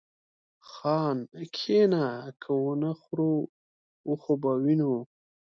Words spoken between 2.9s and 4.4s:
خورو و خو